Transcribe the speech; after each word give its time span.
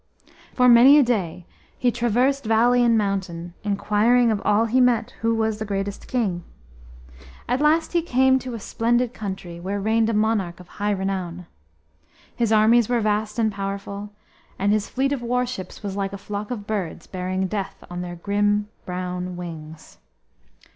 For 0.55 0.67
many 0.67 0.97
a 0.97 1.03
day 1.03 1.45
he 1.77 1.91
traversed 1.91 2.43
valley 2.45 2.83
and 2.83 2.97
mountain, 2.97 3.53
inquiring 3.63 4.31
of 4.31 4.41
all 4.43 4.65
he 4.65 4.81
met 4.81 5.11
who 5.21 5.35
was 5.35 5.59
the 5.59 5.63
greatest 5.63 6.07
king. 6.07 6.43
At 7.47 7.61
last 7.61 7.93
he 7.93 8.01
came 8.01 8.39
to 8.39 8.55
a 8.55 8.59
splendid 8.59 9.13
country, 9.13 9.59
where 9.59 9.79
reigned 9.79 10.09
a 10.09 10.13
monarch 10.15 10.59
of 10.59 10.67
high 10.67 10.89
renown. 10.89 11.45
His 12.35 12.51
armies 12.51 12.89
were 12.89 12.99
vast 12.99 13.37
and 13.37 13.51
powerful, 13.51 14.11
and 14.57 14.71
his 14.73 14.89
fleet 14.89 15.11
of 15.13 15.21
warships 15.21 15.83
was 15.83 15.95
like 15.95 16.13
a 16.13 16.17
flock 16.17 16.49
of 16.49 16.65
birds 16.65 17.05
bearing 17.05 17.45
death 17.45 17.83
on 17.87 18.01
their 18.01 18.15
grim 18.15 18.69
brown 18.87 19.37
wings. 19.37 19.99